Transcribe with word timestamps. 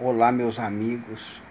Olá, 0.00 0.30
meus 0.30 0.60
amigos. 0.60 1.42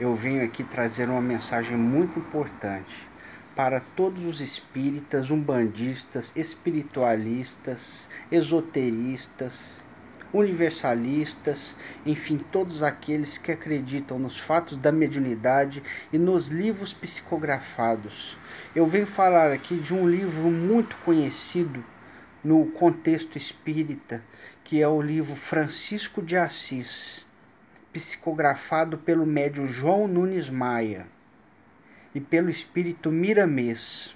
Eu 0.00 0.14
venho 0.14 0.42
aqui 0.42 0.64
trazer 0.64 1.10
uma 1.10 1.20
mensagem 1.20 1.76
muito 1.76 2.18
importante 2.18 3.06
para 3.54 3.80
todos 3.80 4.24
os 4.24 4.40
espíritas, 4.40 5.30
umbandistas, 5.30 6.34
espiritualistas, 6.34 8.08
esoteristas, 8.32 9.84
universalistas, 10.32 11.76
enfim, 12.06 12.38
todos 12.50 12.82
aqueles 12.82 13.36
que 13.36 13.52
acreditam 13.52 14.18
nos 14.18 14.40
fatos 14.40 14.78
da 14.78 14.90
mediunidade 14.90 15.82
e 16.10 16.16
nos 16.16 16.48
livros 16.48 16.94
psicografados. 16.94 18.38
Eu 18.74 18.86
venho 18.86 19.06
falar 19.06 19.52
aqui 19.52 19.76
de 19.76 19.92
um 19.92 20.08
livro 20.08 20.50
muito 20.50 20.96
conhecido 21.04 21.84
no 22.42 22.64
contexto 22.68 23.36
espírita, 23.36 24.24
que 24.64 24.80
é 24.80 24.88
o 24.88 25.02
livro 25.02 25.36
Francisco 25.36 26.22
de 26.22 26.38
Assis 26.38 27.26
psicografado 27.96 28.98
pelo 28.98 29.24
médium 29.24 29.66
João 29.66 30.06
Nunes 30.06 30.50
Maia 30.50 31.06
e 32.14 32.20
pelo 32.20 32.50
espírito 32.50 33.10
Miramês. 33.10 34.14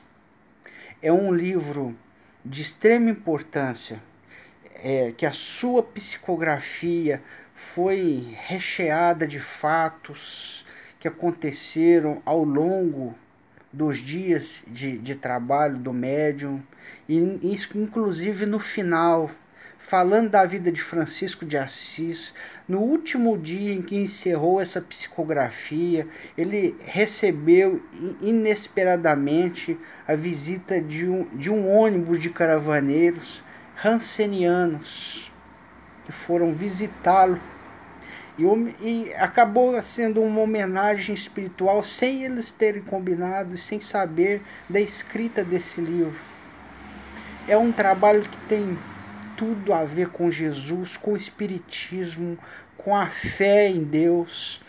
É 1.01 1.11
um 1.11 1.33
livro 1.33 1.97
de 2.45 2.61
extrema 2.61 3.09
importância, 3.09 3.99
é, 4.85 5.13
que 5.13 5.25
a 5.25 5.33
sua 5.33 5.83
psicografia 5.83 7.23
foi 7.55 8.37
recheada 8.47 9.27
de 9.27 9.41
fatos 9.41 10.67
que 10.99 11.09
aconteceram 11.09 12.21
ao 12.27 12.45
longo 12.45 13.15
dos 13.73 13.97
dias 13.97 14.63
de, 14.69 14.99
de 14.99 15.15
trabalho 15.15 15.79
do 15.79 15.95
médium, 15.95 16.63
e 17.09 17.17
inclusive 17.75 18.45
no 18.45 18.59
final 18.59 19.31
falando 19.81 20.31
da 20.31 20.45
vida 20.45 20.71
de 20.71 20.81
Francisco 20.81 21.45
de 21.45 21.57
Assis, 21.57 22.35
no 22.69 22.79
último 22.79 23.37
dia 23.37 23.73
em 23.73 23.83
que 23.83 23.97
encerrou 23.97 24.61
essa 24.61 24.81
psicografia, 24.81 26.07
ele 26.37 26.77
recebeu 26.81 27.83
inesperadamente 28.21 29.77
a 30.07 30.15
visita 30.15 30.81
de 30.81 31.09
um, 31.09 31.25
de 31.33 31.51
um 31.51 31.69
ônibus 31.69 32.21
de 32.21 32.31
caravaneiros 32.31 33.43
rancenianos 33.75 35.33
que 36.05 36.13
foram 36.13 36.53
visitá-lo. 36.53 37.41
E, 38.39 38.45
e 38.81 39.15
acabou 39.15 39.83
sendo 39.83 40.23
uma 40.23 40.43
homenagem 40.43 41.15
espiritual 41.15 41.83
sem 41.83 42.23
eles 42.23 42.53
terem 42.53 42.83
combinado 42.83 43.55
e 43.55 43.59
sem 43.59 43.81
saber 43.81 44.43
da 44.69 44.79
escrita 44.81 45.43
desse 45.43 45.81
livro. 45.81 46.21
É 47.49 47.57
um 47.57 47.73
trabalho 47.73 48.23
que 48.23 48.37
tem 48.47 48.79
tudo 49.41 49.73
a 49.73 49.87
ver 49.87 50.11
com 50.11 50.31
Jesus, 50.31 50.99
com 50.99 51.13
o 51.13 51.17
Espiritismo, 51.17 52.37
com 52.77 52.95
a 52.95 53.07
fé 53.07 53.71
em 53.71 53.83
Deus. 53.83 54.61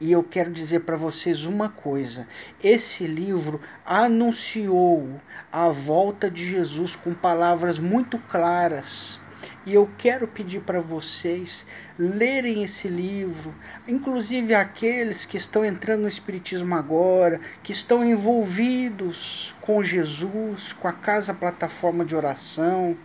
E 0.00 0.10
eu 0.10 0.24
quero 0.24 0.50
dizer 0.50 0.80
para 0.80 0.96
vocês 0.96 1.44
uma 1.44 1.68
coisa: 1.68 2.26
esse 2.64 3.06
livro 3.06 3.60
anunciou 3.84 5.20
a 5.52 5.68
volta 5.68 6.30
de 6.30 6.48
Jesus 6.48 6.96
com 6.96 7.12
palavras 7.12 7.78
muito 7.78 8.18
claras. 8.18 9.20
E 9.66 9.74
eu 9.74 9.90
quero 9.98 10.26
pedir 10.26 10.62
para 10.62 10.80
vocês 10.80 11.66
lerem 11.98 12.64
esse 12.64 12.88
livro, 12.88 13.54
inclusive 13.86 14.54
aqueles 14.54 15.26
que 15.26 15.36
estão 15.36 15.62
entrando 15.62 16.00
no 16.02 16.08
Espiritismo 16.08 16.74
agora, 16.74 17.42
que 17.62 17.72
estão 17.72 18.02
envolvidos 18.02 19.54
com 19.60 19.82
Jesus, 19.82 20.72
com 20.72 20.88
a 20.88 20.92
casa 20.94 21.34
plataforma 21.34 22.06
de 22.06 22.16
oração 22.16 22.96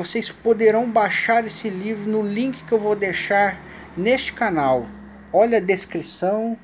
vocês 0.00 0.32
poderão 0.32 0.90
baixar 0.90 1.46
esse 1.46 1.68
livro 1.68 2.10
no 2.10 2.22
link 2.22 2.64
que 2.64 2.72
eu 2.72 2.78
vou 2.78 2.96
deixar 2.96 3.60
neste 3.94 4.32
canal. 4.32 4.86
Olha 5.30 5.58
a 5.58 5.60
descrição 5.60 6.56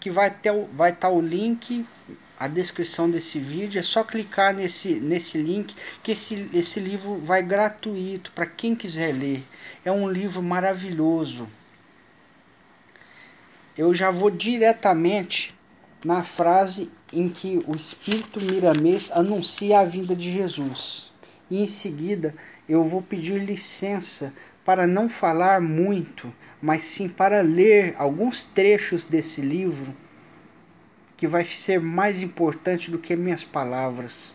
que 0.00 0.10
vai 0.10 0.30
ter 0.30 0.54
vai 0.72 0.88
estar 0.88 1.08
tá 1.08 1.14
o 1.14 1.20
link 1.20 1.84
a 2.40 2.48
descrição 2.48 3.10
desse 3.10 3.38
vídeo 3.38 3.78
é 3.78 3.82
só 3.82 4.02
clicar 4.02 4.54
nesse, 4.54 4.98
nesse 5.00 5.36
link 5.36 5.76
que 6.02 6.12
esse, 6.12 6.48
esse 6.54 6.80
livro 6.80 7.16
vai 7.16 7.42
gratuito 7.42 8.32
para 8.32 8.46
quem 8.46 8.74
quiser 8.74 9.12
ler. 9.12 9.44
É 9.84 9.92
um 9.92 10.08
livro 10.08 10.42
maravilhoso. 10.42 11.50
Eu 13.76 13.94
já 13.94 14.10
vou 14.10 14.30
diretamente 14.30 15.54
na 16.02 16.24
frase 16.24 16.90
em 17.12 17.28
que 17.28 17.58
o 17.66 17.76
Espírito 17.76 18.40
Miramês 18.40 19.10
anuncia 19.12 19.78
a 19.78 19.84
vinda 19.84 20.16
de 20.16 20.32
Jesus 20.32 21.11
e 21.52 21.62
em 21.62 21.66
seguida 21.66 22.34
eu 22.66 22.82
vou 22.82 23.02
pedir 23.02 23.38
licença 23.38 24.32
para 24.64 24.86
não 24.86 25.06
falar 25.06 25.60
muito, 25.60 26.34
mas 26.62 26.82
sim 26.82 27.10
para 27.10 27.42
ler 27.42 27.94
alguns 27.98 28.42
trechos 28.42 29.04
desse 29.04 29.42
livro 29.42 29.94
que 31.14 31.26
vai 31.26 31.44
ser 31.44 31.78
mais 31.78 32.22
importante 32.22 32.90
do 32.90 32.98
que 32.98 33.14
minhas 33.14 33.44
palavras. 33.44 34.32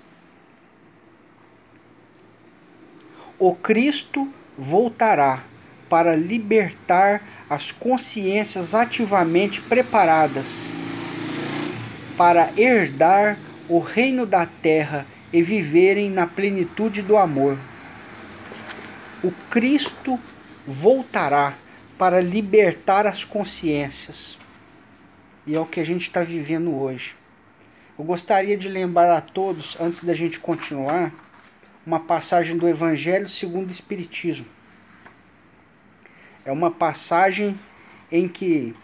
O 3.39 3.55
Cristo 3.55 4.31
voltará 4.55 5.44
para 5.89 6.16
libertar 6.16 7.23
as 7.49 7.72
consciências 7.72 8.75
ativamente 8.75 9.59
preparadas 9.59 10.72
para 12.16 12.51
herdar 12.55 13.39
o 13.67 13.79
reino 13.79 14.23
da 14.23 14.45
terra 14.45 15.07
e 15.31 15.41
viverem 15.41 16.09
na 16.09 16.25
plenitude 16.25 17.01
do 17.01 17.17
amor. 17.17 17.57
O 19.23 19.31
Cristo 19.49 20.19
voltará 20.65 21.53
para 21.97 22.21
libertar 22.21 23.07
as 23.07 23.23
consciências. 23.23 24.37
E 25.45 25.55
é 25.55 25.59
o 25.59 25.66
que 25.66 25.79
a 25.79 25.85
gente 25.85 26.01
está 26.01 26.23
vivendo 26.23 26.75
hoje. 26.75 27.16
Eu 27.97 28.05
gostaria 28.05 28.55
de 28.55 28.67
lembrar 28.67 29.16
a 29.16 29.21
todos, 29.21 29.79
antes 29.79 30.03
da 30.03 30.13
gente 30.13 30.39
continuar, 30.39 31.11
uma 31.85 31.99
passagem 31.99 32.57
do 32.57 32.67
Evangelho 32.67 33.27
segundo 33.27 33.69
o 33.69 33.71
Espiritismo. 33.71 34.45
É 36.45 36.51
uma 36.51 36.69
passagem 36.69 37.57
em 38.11 38.27
que 38.27 38.75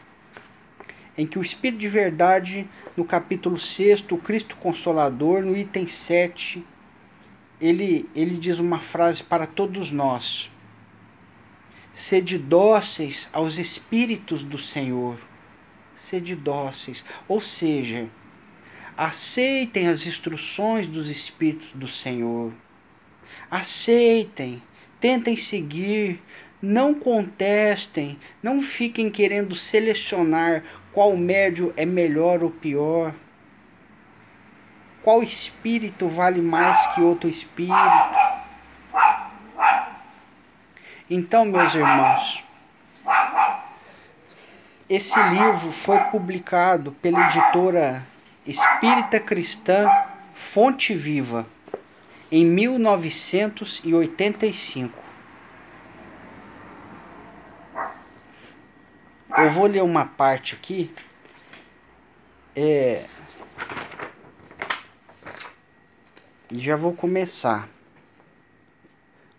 em 1.18 1.28
que 1.28 1.38
o 1.38 1.42
Espírito 1.42 1.80
de 1.80 1.88
Verdade, 1.88 2.68
no 2.98 3.06
capítulo 3.06 3.60
6, 3.60 4.06
o 4.12 4.18
Cristo 4.18 4.56
Consolador, 4.58 5.42
no 5.42 5.56
item 5.56 5.88
7, 5.88 6.66
ele, 7.62 8.10
ele 8.16 8.36
diz 8.38 8.60
uma 8.60 8.80
frase 8.80 9.24
para 9.24 9.46
todos 9.46 9.92
nós: 9.92 10.52
Sede 11.94 12.38
dóceis 12.38 13.30
aos 13.32 13.58
Espíritos 13.58 14.44
do 14.44 14.58
Senhor. 14.58 15.20
Sede 15.96 16.36
dóceis. 16.36 17.06
Ou 17.28 17.40
seja, 17.40 18.10
aceitem 18.98 19.88
as 19.88 20.08
instruções 20.08 20.88
dos 20.88 21.10
Espíritos 21.10 21.72
do 21.74 21.88
Senhor. 21.88 22.52
Aceitem, 23.50 24.62
tentem 25.00 25.38
seguir, 25.38 26.20
não 26.62 26.94
contestem, 26.94 28.18
não 28.42 28.60
fiquem 28.60 29.10
querendo 29.10 29.56
selecionar 29.56 30.64
qual 30.94 31.18
médio 31.18 31.74
é 31.76 31.86
melhor 31.86 32.42
ou 32.44 32.52
pior? 32.52 33.14
Qual 35.02 35.24
espírito 35.24 36.08
vale 36.08 36.42
mais 36.42 36.86
que 36.94 37.02
outro 37.02 37.30
espírito? 37.30 37.74
Então, 41.10 41.44
meus 41.46 41.76
irmãos, 41.76 42.44
esse 44.90 45.22
livro 45.30 45.72
foi 45.72 46.00
publicado 46.06 46.94
pela 46.94 47.28
editora 47.28 48.02
Espírita 48.46 49.20
Cristã 49.20 49.90
Fonte 50.34 50.94
Viva 50.94 51.46
em 52.32 52.46
1985. 52.46 55.03
Eu 59.44 59.50
vou 59.50 59.66
ler 59.68 59.84
uma 59.84 60.06
parte 60.06 60.56
aqui. 60.56 60.90
É. 62.56 63.04
Já 66.50 66.78
vou 66.78 66.94
começar. 66.94 67.68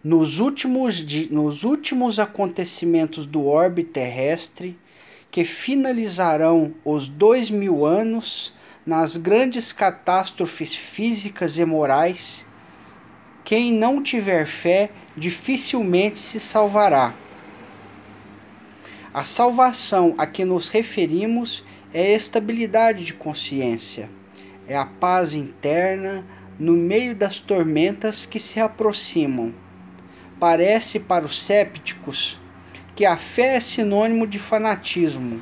Nos 0.03 0.41
últimos, 0.41 1.03
nos 1.31 1.65
últimos 1.65 2.19
acontecimentos 2.19 3.25
do 3.25 3.47
orbe 3.47 3.83
terrestre, 3.83 4.79
que 5.31 5.43
finalizarão 5.43 6.75
os 6.85 7.09
dois 7.09 7.51
mil 7.51 7.87
anos 7.87 8.53
nas 8.85 9.17
grandes 9.17 9.73
catástrofes 9.73 10.77
físicas 10.77 11.57
e 11.57 11.65
morais, 11.65 12.47
quem 13.43 13.73
não 13.73 14.03
tiver 14.03 14.45
fé 14.45 14.91
dificilmente 15.17 16.21
se 16.21 16.39
salvará. 16.39 17.15
A 19.15 19.23
salvação 19.23 20.13
a 20.19 20.27
que 20.27 20.45
nos 20.45 20.69
referimos 20.69 21.65
é 21.93 22.01
a 22.07 22.17
estabilidade 22.17 23.05
de 23.05 23.15
consciência, 23.15 24.11
é 24.67 24.77
a 24.77 24.85
paz 24.85 25.35
interna 25.35 26.27
no 26.59 26.73
meio 26.73 27.15
das 27.15 27.39
tormentas 27.39 28.27
que 28.27 28.41
se 28.41 28.59
aproximam. 28.59 29.55
Parece 30.41 30.99
para 30.99 31.25
os 31.25 31.41
sépticos 31.41 32.41
que 32.97 33.07
a 33.07 33.17
fé 33.17 33.55
é 33.55 33.61
sinônimo 33.61 34.27
de 34.27 34.41
fanatismo. 34.41 35.41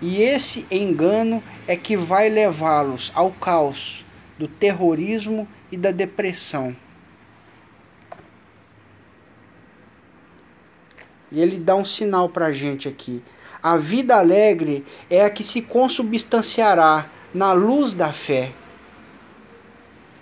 E 0.00 0.22
esse 0.22 0.66
engano 0.70 1.42
é 1.68 1.76
que 1.76 1.94
vai 1.94 2.30
levá-los 2.30 3.12
ao 3.14 3.32
caos 3.32 4.06
do 4.38 4.48
terrorismo 4.48 5.46
e 5.70 5.76
da 5.76 5.90
depressão. 5.90 6.74
E 11.30 11.40
ele 11.40 11.58
dá 11.58 11.76
um 11.76 11.84
sinal 11.84 12.28
para 12.28 12.46
a 12.46 12.52
gente 12.52 12.88
aqui. 12.88 13.22
A 13.62 13.76
vida 13.76 14.16
alegre 14.16 14.84
é 15.08 15.24
a 15.24 15.30
que 15.30 15.42
se 15.42 15.62
consubstanciará 15.62 17.10
na 17.34 17.52
luz 17.52 17.94
da 17.94 18.12
fé. 18.12 18.52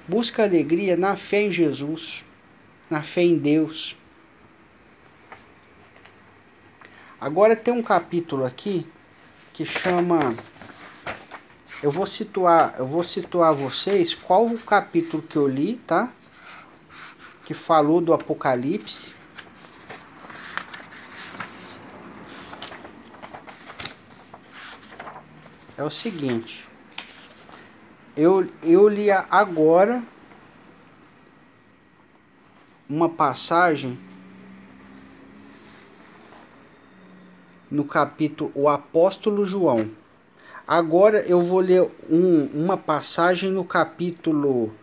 Busca 0.06 0.42
alegria 0.42 0.96
na 0.96 1.16
fé 1.16 1.42
em 1.42 1.52
Jesus, 1.52 2.24
na 2.90 3.02
fé 3.02 3.22
em 3.22 3.38
Deus. 3.38 3.96
Agora 7.20 7.56
tem 7.56 7.74
um 7.74 7.82
capítulo 7.82 8.44
aqui 8.44 8.86
que 9.52 9.66
chama 9.66 10.34
eu 11.82 11.92
vou 11.92 12.06
situar, 12.06 12.74
eu 12.78 12.86
vou 12.86 13.04
situar 13.04 13.54
vocês 13.54 14.12
qual 14.12 14.46
o 14.46 14.58
capítulo 14.58 15.22
que 15.22 15.36
eu 15.36 15.46
li, 15.46 15.76
tá? 15.86 16.12
Que 17.44 17.54
falou 17.54 18.00
do 18.00 18.12
Apocalipse. 18.12 19.17
É 25.78 25.82
o 25.84 25.90
seguinte, 25.92 26.66
eu, 28.16 28.48
eu 28.64 28.88
li 28.88 29.12
agora 29.12 30.02
uma 32.90 33.08
passagem 33.08 33.96
no 37.70 37.84
capítulo 37.84 38.50
O 38.56 38.68
Apóstolo 38.68 39.46
João. 39.46 39.88
Agora 40.66 41.20
eu 41.20 41.40
vou 41.40 41.60
ler 41.60 41.88
um, 42.10 42.46
uma 42.46 42.76
passagem 42.76 43.48
no 43.48 43.62
capítulo 43.62 44.74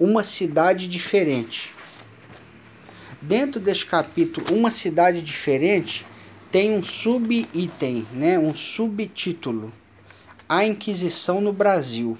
Uma 0.00 0.24
Cidade 0.24 0.88
Diferente. 0.88 1.72
Dentro 3.22 3.60
deste 3.60 3.86
capítulo 3.86 4.52
Uma 4.52 4.72
Cidade 4.72 5.22
Diferente 5.22 6.04
tem 6.50 6.72
um 6.72 6.82
subitem, 6.82 8.04
né, 8.12 8.36
um 8.36 8.52
subtítulo. 8.52 9.72
A 10.52 10.64
Inquisição 10.64 11.40
no 11.40 11.52
Brasil. 11.52 12.18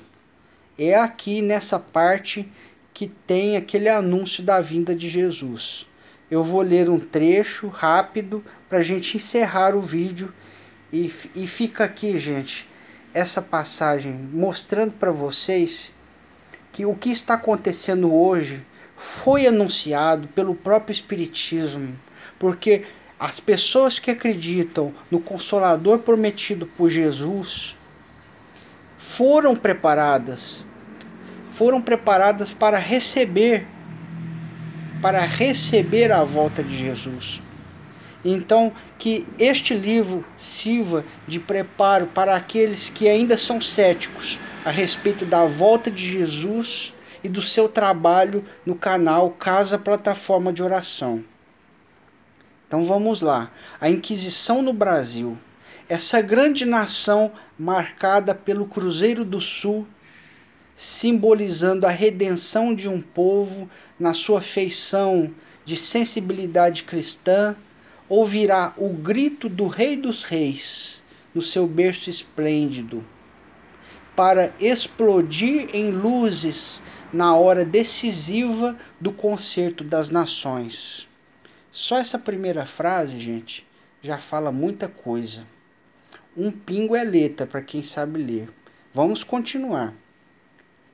É 0.79 0.95
aqui 0.95 1.43
nessa 1.43 1.81
parte 1.81 2.49
que 2.95 3.09
tem 3.09 3.57
aquele 3.57 3.89
anúncio 3.89 4.41
da 4.45 4.61
vinda 4.61 4.95
de 4.95 5.09
Jesus. 5.09 5.85
Eu 6.31 6.45
vou 6.45 6.63
ler 6.63 6.89
um 6.89 7.01
trecho 7.01 7.67
rápido 7.67 8.45
para 8.69 8.79
a 8.79 8.83
gente 8.85 9.17
encerrar 9.17 9.75
o 9.75 9.81
vídeo. 9.81 10.33
E, 10.93 11.13
e 11.35 11.45
fica 11.45 11.83
aqui, 11.83 12.21
gente, 12.21 12.69
essa 13.13 13.43
passagem 13.43 14.13
mostrando 14.13 14.93
para 14.93 15.11
vocês 15.11 15.93
que 16.71 16.87
o 16.87 16.95
que 16.95 17.11
está 17.11 17.35
acontecendo 17.35 18.15
hoje 18.15 18.65
foi 18.97 19.45
anunciado 19.49 20.29
pelo 20.29 20.55
próprio 20.55 20.93
Espiritismo, 20.93 21.99
porque 22.39 22.85
as 23.19 23.41
pessoas 23.41 23.99
que 23.99 24.13
acreditam 24.13 24.95
no 25.11 25.19
Consolador 25.19 25.99
prometido 25.99 26.65
por 26.65 26.89
Jesus 26.89 27.77
foram 29.01 29.57
preparadas, 29.57 30.63
foram 31.51 31.81
preparadas 31.81 32.53
para 32.53 32.79
receber 32.79 33.67
para 35.01 35.21
receber 35.21 36.13
a 36.13 36.23
volta 36.23 36.63
de 36.63 36.77
Jesus. 36.77 37.41
Então, 38.23 38.71
que 38.99 39.27
este 39.39 39.73
livro 39.73 40.23
sirva 40.37 41.03
de 41.27 41.41
preparo 41.41 42.07
para 42.09 42.37
aqueles 42.37 42.91
que 42.91 43.09
ainda 43.09 43.39
são 43.39 43.63
céticos 43.63 44.39
a 44.63 44.71
respeito 44.71 45.25
da 45.25 45.47
volta 45.47 45.91
de 45.91 46.07
Jesus 46.07 46.93
e 47.25 47.29
do 47.31 47.41
seu 47.41 47.67
trabalho 47.67 48.45
no 48.67 48.75
canal 48.75 49.31
Casa 49.31 49.79
Plataforma 49.79 50.53
de 50.53 50.63
Oração. 50.63 51.25
Então 52.69 52.85
vamos 52.85 53.23
lá. 53.23 53.51
A 53.81 53.89
Inquisição 53.89 54.61
no 54.61 54.75
Brasil. 54.75 55.39
Essa 55.89 56.21
grande 56.21 56.65
nação 56.65 57.33
marcada 57.61 58.35
pelo 58.35 58.67
Cruzeiro 58.67 59.23
do 59.23 59.39
Sul 59.39 59.87
simbolizando 60.75 61.87
a 61.87 61.91
redenção 61.91 62.75
de 62.75 62.89
um 62.89 63.03
povo 63.03 63.69
na 63.99 64.15
sua 64.15 64.41
feição 64.41 65.31
de 65.63 65.77
sensibilidade 65.77 66.85
cristã, 66.85 67.55
ouvirá 68.09 68.73
o 68.79 68.89
grito 68.89 69.47
do 69.47 69.67
Rei 69.67 69.95
dos 69.95 70.23
Reis 70.23 71.03
no 71.35 71.43
seu 71.43 71.67
berço 71.67 72.09
esplêndido, 72.09 73.05
para 74.17 74.55
explodir 74.59 75.69
em 75.75 75.91
luzes 75.91 76.83
na 77.13 77.37
hora 77.37 77.63
decisiva 77.63 78.75
do 78.99 79.13
concerto 79.13 79.85
das 79.85 80.09
nações. 80.09 81.07
Só 81.71 81.99
essa 81.99 82.19
primeira 82.19 82.65
frase, 82.65 83.21
gente, 83.21 83.67
já 84.01 84.17
fala 84.17 84.51
muita 84.51 84.89
coisa. 84.89 85.43
Um 86.37 86.53
pingo 86.53 86.95
é 86.95 87.03
letra 87.03 87.45
para 87.45 87.61
quem 87.61 87.83
sabe 87.83 88.23
ler. 88.23 88.49
Vamos 88.95 89.25
continuar 89.25 89.93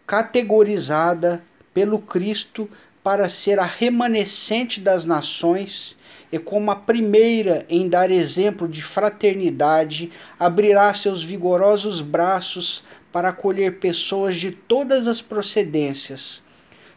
categorizada 0.06 1.44
pelo 1.74 1.98
Cristo 1.98 2.66
para 3.04 3.28
ser 3.28 3.58
a 3.58 3.64
remanescente 3.64 4.80
das 4.80 5.04
nações 5.04 5.98
e 6.32 6.38
como 6.38 6.70
a 6.70 6.76
primeira 6.76 7.66
em 7.68 7.86
dar 7.86 8.10
exemplo 8.10 8.66
de 8.66 8.80
fraternidade, 8.82 10.10
abrirá 10.38 10.92
seus 10.94 11.22
vigorosos 11.22 12.00
braços 12.00 12.82
para 13.12 13.28
acolher 13.28 13.78
pessoas 13.78 14.38
de 14.38 14.50
todas 14.50 15.06
as 15.06 15.20
procedências. 15.20 16.42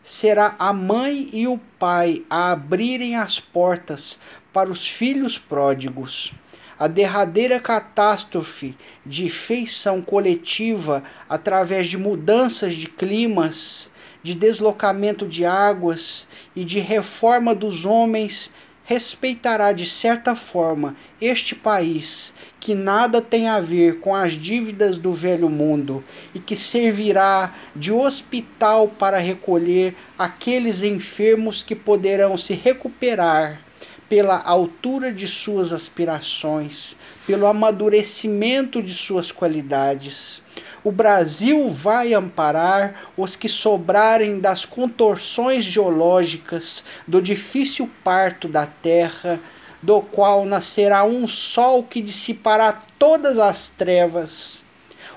Será 0.01 0.55
a 0.57 0.71
mãe 0.71 1.29
e 1.33 1.45
o 1.45 1.59
pai 1.77 2.23
a 2.29 2.53
abrirem 2.53 3.17
as 3.17 3.37
portas 3.37 4.17
para 4.53 4.69
os 4.69 4.87
filhos 4.87 5.37
pródigos 5.37 6.33
a 6.79 6.87
derradeira 6.87 7.59
catástrofe 7.59 8.73
de 9.05 9.29
feição 9.29 10.01
coletiva 10.01 11.03
através 11.27 11.89
de 11.89 11.97
mudanças 11.97 12.73
de 12.73 12.87
climas, 12.87 13.91
de 14.23 14.33
deslocamento 14.33 15.27
de 15.27 15.45
águas 15.45 16.29
e 16.55 16.63
de 16.63 16.79
reforma 16.79 17.53
dos 17.53 17.85
homens 17.85 18.49
respeitará 18.85 19.71
de 19.71 19.85
certa 19.85 20.33
forma 20.35 20.95
este 21.21 21.53
país 21.53 22.33
que 22.59 22.73
nada 22.73 23.21
tem 23.21 23.47
a 23.47 23.59
ver 23.59 23.99
com 23.99 24.15
as 24.15 24.33
dívidas 24.33 24.97
do 24.97 25.13
velho 25.13 25.47
mundo 25.47 26.03
e 26.33 26.39
que 26.39 26.55
servirá 26.55 27.53
de 27.75 27.91
hospital 27.91 28.87
para 28.87 29.17
recolher 29.17 29.95
aqueles 30.17 30.81
enfermos 30.81 31.61
que 31.61 31.75
poderão 31.75 32.37
se 32.37 32.53
recuperar 32.53 33.61
pela 34.09 34.41
altura 34.41 35.13
de 35.13 35.27
suas 35.27 35.71
aspirações, 35.71 36.97
pelo 37.27 37.45
amadurecimento 37.45 38.81
de 38.81 38.93
suas 38.93 39.31
qualidades. 39.31 40.41
O 40.83 40.91
Brasil 40.91 41.69
vai 41.69 42.13
amparar 42.13 43.11
os 43.15 43.35
que 43.35 43.47
sobrarem 43.47 44.39
das 44.39 44.65
contorções 44.65 45.63
geológicas 45.63 46.83
do 47.07 47.21
difícil 47.21 47.89
parto 48.03 48.47
da 48.47 48.65
terra, 48.65 49.39
do 49.81 50.01
qual 50.01 50.43
nascerá 50.43 51.03
um 51.03 51.27
sol 51.27 51.83
que 51.83 52.01
dissipará 52.01 52.81
todas 52.97 53.37
as 53.37 53.69
trevas. 53.69 54.63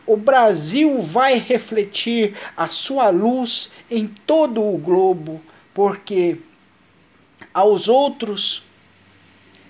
O 0.06 0.16
Brasil 0.16 1.00
vai 1.00 1.38
refletir 1.38 2.34
a 2.56 2.66
sua 2.66 3.08
luz 3.10 3.70
em 3.90 4.06
todo 4.26 4.62
o 4.62 4.76
globo, 4.76 5.40
porque 5.72 6.38
aos 7.54 7.88
outros 7.88 8.64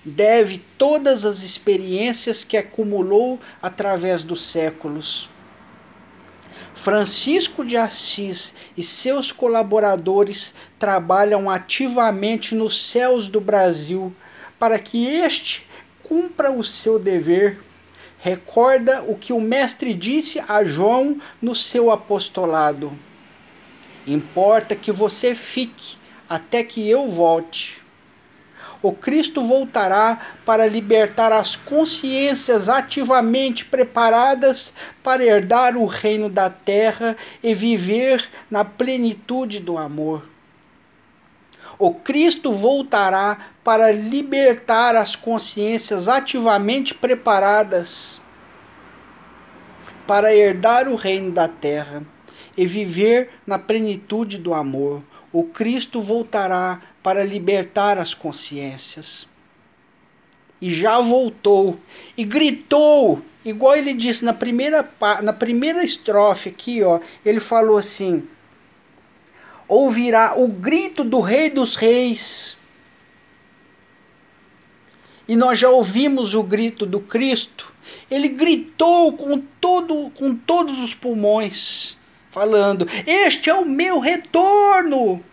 deve 0.04 0.58
todas 0.76 1.24
as 1.24 1.42
experiências 1.42 2.42
que 2.42 2.56
acumulou 2.56 3.38
através 3.60 4.22
dos 4.22 4.42
séculos. 4.42 5.30
Francisco 6.74 7.64
de 7.64 7.76
Assis 7.76 8.54
e 8.76 8.82
seus 8.82 9.30
colaboradores 9.30 10.54
trabalham 10.78 11.48
ativamente 11.48 12.54
nos 12.54 12.88
céus 12.88 13.28
do 13.28 13.40
Brasil 13.40 14.12
para 14.58 14.78
que 14.78 15.06
este 15.06 15.66
cumpra 16.02 16.50
o 16.50 16.64
seu 16.64 16.98
dever. 16.98 17.60
Recorda 18.18 19.02
o 19.02 19.16
que 19.16 19.32
o 19.32 19.40
Mestre 19.40 19.94
disse 19.94 20.42
a 20.48 20.64
João 20.64 21.20
no 21.40 21.54
seu 21.54 21.90
apostolado: 21.90 22.92
Importa 24.06 24.74
que 24.74 24.90
você 24.90 25.34
fique 25.34 25.96
até 26.28 26.64
que 26.64 26.88
eu 26.88 27.08
volte 27.08 27.81
o 28.82 28.92
Cristo 28.92 29.46
voltará 29.46 30.20
para 30.44 30.66
libertar 30.66 31.32
as 31.32 31.54
consciências 31.54 32.68
ativamente 32.68 33.64
preparadas 33.64 34.74
para 35.02 35.24
herdar 35.24 35.76
o 35.76 35.86
reino 35.86 36.28
da 36.28 36.50
terra 36.50 37.16
e 37.42 37.54
viver 37.54 38.28
na 38.50 38.64
plenitude 38.64 39.60
do 39.60 39.78
amor. 39.78 40.28
o 41.78 41.94
Cristo 41.94 42.52
voltará 42.52 43.38
para 43.64 43.90
libertar 43.90 44.94
as 44.94 45.16
consciências 45.16 46.06
ativamente 46.06 46.94
preparadas 46.94 48.20
para 50.06 50.34
herdar 50.34 50.88
o 50.88 50.94
reino 50.94 51.32
da 51.32 51.48
terra 51.48 52.02
e 52.56 52.66
viver 52.66 53.30
na 53.46 53.58
plenitude 53.58 54.38
do 54.38 54.52
amor. 54.52 55.02
O 55.32 55.44
Cristo 55.44 56.02
voltará 56.02 56.80
para 57.02 57.24
libertar 57.24 57.98
as 57.98 58.12
consciências. 58.12 59.26
E 60.60 60.72
já 60.72 61.00
voltou 61.00 61.78
e 62.16 62.24
gritou, 62.24 63.20
igual 63.44 63.74
ele 63.74 63.94
disse 63.94 64.24
na 64.24 64.32
primeira 64.32 64.88
na 65.22 65.32
primeira 65.32 65.82
estrofe 65.82 66.50
aqui, 66.50 66.82
ó, 66.82 67.00
ele 67.24 67.40
falou 67.40 67.78
assim: 67.78 68.22
ouvirá 69.66 70.34
o 70.38 70.46
grito 70.46 71.02
do 71.02 71.20
Rei 71.20 71.48
dos 71.48 71.74
Reis. 71.74 72.58
E 75.26 75.34
nós 75.34 75.58
já 75.58 75.70
ouvimos 75.70 76.34
o 76.34 76.42
grito 76.42 76.84
do 76.84 77.00
Cristo. 77.00 77.72
Ele 78.10 78.28
gritou 78.28 79.14
com 79.14 79.40
todo 79.60 80.10
com 80.10 80.36
todos 80.36 80.78
os 80.78 80.94
pulmões, 80.94 81.98
falando: 82.32 82.88
"Este 83.06 83.48
é 83.48 83.54
o 83.54 83.64
meu 83.64 84.00
retorno! 84.00 85.24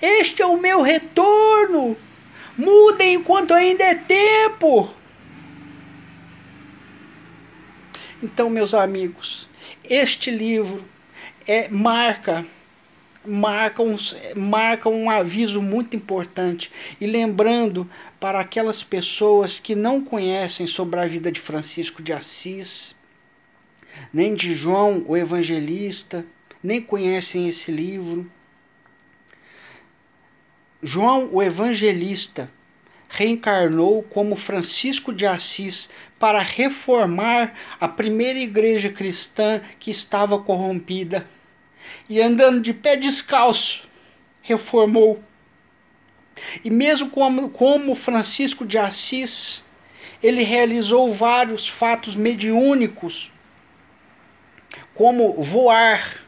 Este 0.00 0.40
é 0.40 0.46
o 0.46 0.56
meu 0.56 0.80
retorno! 0.80 1.94
Mudem 2.56 3.14
enquanto 3.14 3.52
ainda 3.52 3.84
é 3.84 3.94
tempo!" 3.94 4.88
Então, 8.22 8.48
meus 8.48 8.72
amigos, 8.72 9.48
este 9.84 10.30
livro 10.30 10.82
é 11.46 11.68
marca 11.68 12.46
marca 13.24 13.82
um, 13.82 13.96
marca 14.36 14.88
um 14.88 15.10
aviso 15.10 15.60
muito 15.60 15.96
importante. 15.96 16.70
E 17.00 17.06
lembrando 17.06 17.88
para 18.18 18.40
aquelas 18.40 18.82
pessoas 18.82 19.58
que 19.58 19.74
não 19.74 20.00
conhecem 20.02 20.66
sobre 20.66 21.00
a 21.00 21.06
vida 21.06 21.30
de 21.30 21.40
Francisco 21.40 22.02
de 22.02 22.12
Assis, 22.12 22.94
nem 24.12 24.34
de 24.34 24.54
João 24.54 25.04
o 25.06 25.16
Evangelista, 25.16 26.24
nem 26.62 26.80
conhecem 26.80 27.48
esse 27.48 27.70
livro. 27.70 28.30
João 30.82 31.28
o 31.32 31.42
Evangelista 31.42 32.50
reencarnou 33.08 34.02
como 34.04 34.36
Francisco 34.36 35.12
de 35.12 35.26
Assis 35.26 35.90
para 36.18 36.40
reformar 36.40 37.54
a 37.80 37.88
primeira 37.88 38.38
igreja 38.38 38.88
cristã 38.88 39.60
que 39.78 39.90
estava 39.90 40.38
corrompida 40.38 41.26
e 42.08 42.20
andando 42.20 42.60
de 42.60 42.72
pé 42.72 42.96
descalço, 42.96 43.88
reformou. 44.42 45.22
E 46.64 46.70
mesmo 46.70 47.10
como, 47.10 47.50
como 47.50 47.94
Francisco 47.94 48.64
de 48.64 48.78
Assis, 48.78 49.64
ele 50.22 50.42
realizou 50.42 51.08
vários 51.08 51.68
fatos 51.68 52.14
mediúnicos, 52.14 53.32
como 54.94 55.40
voar, 55.40 56.20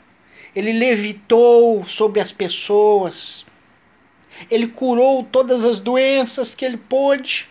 ele 0.55 0.73
levitou 0.73 1.85
sobre 1.85 2.21
as 2.21 2.33
pessoas, 2.33 3.45
ele 4.51 4.67
curou 4.67 5.23
todas 5.23 5.65
as 5.65 5.79
doenças 5.79 6.55
que 6.55 6.65
ele 6.65 6.77
pôde. 6.77 7.51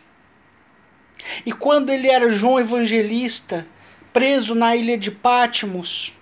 E 1.46 1.52
quando 1.52 1.92
ele 1.92 2.08
era 2.08 2.32
João 2.32 2.60
Evangelista, 2.60 3.68
preso 4.12 4.56
na 4.56 4.76
ilha 4.76 4.98
de 4.98 5.12
Patmos, 5.12 6.14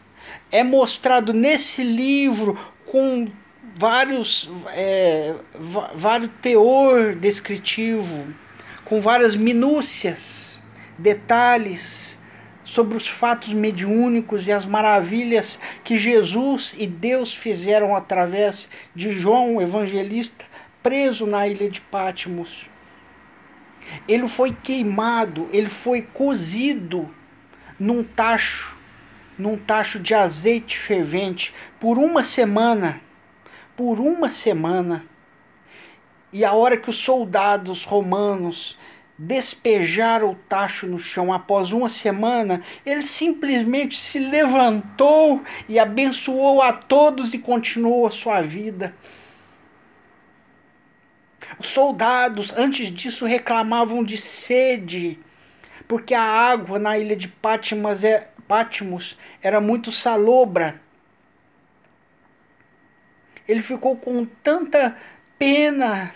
é 0.52 0.64
mostrado 0.64 1.34
nesse 1.34 1.84
livro 1.84 2.58
com 2.86 3.28
vários 3.76 4.50
é, 4.74 5.36
vários 5.56 6.30
teor 6.42 7.16
descritivo, 7.16 8.34
com 8.84 9.00
várias 9.00 9.36
minúcias, 9.36 10.60
detalhes 10.98 12.19
sobre 12.70 12.96
os 12.96 13.08
fatos 13.08 13.52
mediúnicos 13.52 14.48
e 14.48 14.52
as 14.52 14.66
maravilhas 14.66 15.60
que 15.84 15.98
Jesus 15.98 16.76
e 16.78 16.86
Deus 16.86 17.36
fizeram 17.36 17.96
através 17.96 18.70
de 18.96 19.12
João 19.12 19.60
Evangelista, 19.60 20.46
preso 20.84 21.26
na 21.26 21.48
ilha 21.48 21.70
de 21.70 21.82
Patmos. 21.82 22.70
Ele 24.08 24.28
foi 24.28 24.54
queimado, 24.54 25.50
ele 25.52 25.70
foi 25.70 26.04
cozido 26.04 27.14
num 27.80 28.04
tacho 28.04 28.78
num 29.40 29.58
tacho 29.58 30.00
de 30.00 30.14
azeite 30.14 30.78
fervente 30.78 31.56
por 31.80 31.98
uma 31.98 32.26
semana. 32.26 33.02
Por 33.76 33.98
uma 33.98 34.30
semana. 34.30 35.06
E 36.34 36.44
a 36.44 36.52
hora 36.52 36.76
que 36.76 36.90
os 36.90 36.98
soldados 36.98 37.86
romanos 37.86 38.78
despejaram 39.20 40.32
o 40.32 40.36
tacho 40.36 40.88
no 40.88 40.98
chão 40.98 41.34
após 41.34 41.74
uma 41.74 41.90
semana, 41.90 42.64
ele 42.86 43.04
simplesmente 43.04 44.00
se 44.00 44.18
levantou 44.18 45.44
e 45.68 45.78
abençoou 45.78 46.62
a 46.62 46.72
todos 46.72 47.34
e 47.34 47.38
continuou 47.38 48.08
a 48.08 48.12
sua 48.12 48.42
vida. 48.42 48.96
Os 51.60 51.68
soldados, 51.68 52.54
antes 52.56 52.90
disso, 52.90 53.26
reclamavam 53.26 54.06
de 54.06 54.16
sede, 54.16 55.20
porque 55.86 56.14
a 56.14 56.24
água 56.24 56.80
na 56.80 56.98
ilha 56.98 57.16
de 57.18 57.28
Patmos 57.28 58.06
é, 58.06 58.30
Patmos 58.48 59.18
era 59.42 59.60
muito 59.60 59.92
salobra. 59.92 60.80
Ele 63.46 63.62
ficou 63.62 63.98
com 63.98 64.24
tanta 64.26 64.96
pena, 65.38 66.14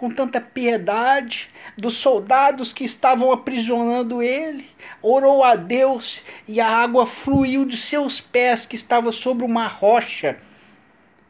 com 0.00 0.08
tanta 0.08 0.40
piedade 0.40 1.50
dos 1.76 1.98
soldados 1.98 2.72
que 2.72 2.84
estavam 2.84 3.30
aprisionando 3.30 4.22
ele. 4.22 4.66
Orou 5.02 5.44
a 5.44 5.56
Deus 5.56 6.24
e 6.48 6.58
a 6.58 6.66
água 6.66 7.04
fluiu 7.04 7.66
de 7.66 7.76
seus 7.76 8.18
pés, 8.18 8.64
que 8.64 8.74
estava 8.74 9.12
sobre 9.12 9.44
uma 9.44 9.66
rocha. 9.66 10.38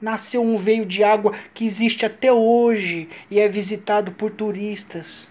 Nasceu 0.00 0.40
um 0.40 0.56
veio 0.56 0.86
de 0.86 1.02
água 1.02 1.34
que 1.52 1.66
existe 1.66 2.06
até 2.06 2.32
hoje 2.32 3.08
e 3.28 3.40
é 3.40 3.48
visitado 3.48 4.12
por 4.12 4.30
turistas, 4.30 5.26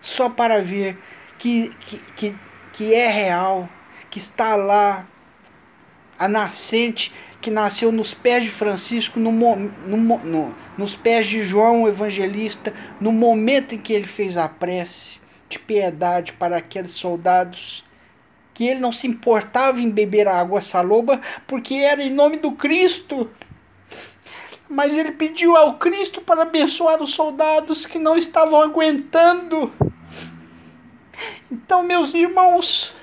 só 0.00 0.30
para 0.30 0.62
ver 0.62 0.96
que, 1.40 1.70
que, 1.80 1.98
que, 2.14 2.36
que 2.72 2.94
é 2.94 3.08
real 3.08 3.68
que 4.08 4.18
está 4.18 4.54
lá, 4.54 5.08
a 6.20 6.28
nascente 6.28 7.14
que 7.40 7.50
nasceu 7.50 7.90
nos 7.90 8.12
pés 8.12 8.44
de 8.44 8.50
Francisco, 8.50 9.18
no, 9.18 9.32
no, 9.32 9.96
no, 9.96 10.54
nos 10.76 10.94
pés 10.94 11.26
de 11.26 11.42
João 11.42 11.88
Evangelista, 11.88 12.74
no 13.00 13.10
momento 13.10 13.74
em 13.74 13.78
que 13.78 13.94
ele 13.94 14.06
fez 14.06 14.36
a 14.36 14.46
prece 14.46 15.18
de 15.48 15.58
piedade 15.58 16.34
para 16.34 16.58
aqueles 16.58 16.92
soldados, 16.92 17.82
que 18.52 18.64
ele 18.64 18.80
não 18.80 18.92
se 18.92 19.06
importava 19.06 19.80
em 19.80 19.90
beber 19.90 20.28
a 20.28 20.38
água 20.38 20.60
saloba, 20.60 21.22
porque 21.46 21.76
era 21.76 22.02
em 22.02 22.12
nome 22.12 22.36
do 22.36 22.52
Cristo. 22.52 23.30
Mas 24.68 24.94
ele 24.94 25.12
pediu 25.12 25.56
ao 25.56 25.78
Cristo 25.78 26.20
para 26.20 26.42
abençoar 26.42 27.02
os 27.02 27.14
soldados 27.14 27.86
que 27.86 27.98
não 27.98 28.18
estavam 28.18 28.60
aguentando. 28.60 29.72
Então, 31.50 31.82
meus 31.82 32.12
irmãos, 32.12 32.94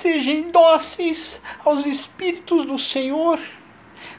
Sejam 0.00 0.50
dóceis 0.50 1.42
aos 1.62 1.84
Espíritos 1.84 2.64
do 2.64 2.78
Senhor. 2.78 3.38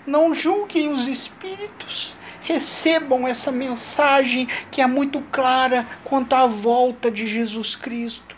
Não 0.05 0.35
julguem 0.35 0.89
os 0.89 1.07
Espíritos. 1.07 2.13
Recebam 2.43 3.27
essa 3.27 3.51
mensagem 3.51 4.47
que 4.69 4.79
é 4.79 4.85
muito 4.85 5.21
clara 5.31 5.87
quanto 6.03 6.33
à 6.33 6.45
volta 6.45 7.09
de 7.09 7.25
Jesus 7.25 7.75
Cristo. 7.75 8.37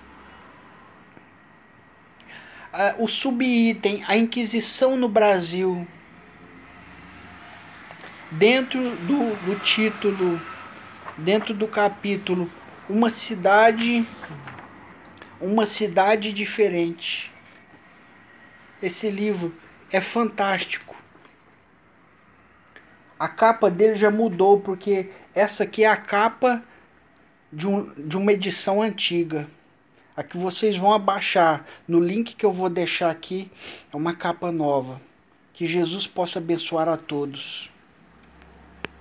Uh, 2.73 3.03
o 3.03 3.09
subitem, 3.09 4.05
a 4.07 4.15
Inquisição 4.15 4.95
no 4.95 5.09
Brasil. 5.09 5.85
Dentro 8.31 8.79
do, 8.79 9.35
do 9.45 9.59
título, 9.59 10.39
dentro 11.17 11.53
do 11.53 11.67
capítulo, 11.67 12.50
uma 12.88 13.09
cidade 13.09 14.07
uma 15.41 15.67
cidade 15.67 16.31
diferente. 16.31 17.32
Esse 18.83 19.09
livro 19.09 19.55
é 19.89 20.01
fantástico. 20.01 20.93
A 23.17 23.29
capa 23.29 23.71
dele 23.71 23.95
já 23.95 24.11
mudou 24.11 24.59
porque 24.59 25.09
essa 25.33 25.63
aqui 25.63 25.85
é 25.85 25.87
a 25.87 25.95
capa 25.95 26.61
de, 27.49 27.65
um, 27.65 27.93
de 27.93 28.17
uma 28.17 28.33
edição 28.33 28.81
antiga. 28.81 29.47
A 30.17 30.21
que 30.21 30.35
vocês 30.35 30.77
vão 30.77 30.91
abaixar 30.91 31.65
no 31.87 31.97
link 31.97 32.35
que 32.35 32.45
eu 32.45 32.51
vou 32.51 32.69
deixar 32.69 33.09
aqui 33.09 33.49
é 33.89 33.95
uma 33.95 34.13
capa 34.13 34.51
nova. 34.51 35.01
Que 35.53 35.65
Jesus 35.65 36.05
possa 36.05 36.39
abençoar 36.39 36.89
a 36.89 36.97
todos. 36.97 37.71